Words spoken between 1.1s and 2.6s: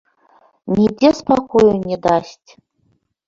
спакою не дасць.